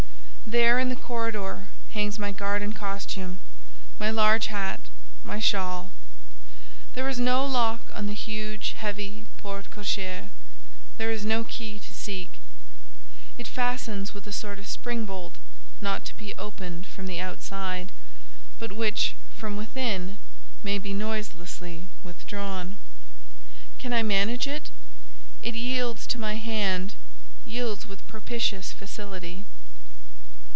[0.47, 3.39] There, in the corridor, hangs my garden costume,
[3.99, 4.81] my large hat,
[5.23, 5.91] my shawl.
[6.93, 10.27] There is no lock on the huge, heavy, porte cochère;
[10.97, 12.37] there is no key to seek:
[13.37, 15.35] it fastens with a sort of spring bolt,
[15.79, 17.89] not to be opened from the outside,
[18.59, 20.17] but which, from within,
[20.63, 22.75] may be noiselessly withdrawn.
[23.79, 24.69] Can I manage it?
[25.41, 26.93] It yields to my hand,
[27.45, 29.45] yields with propitious facility.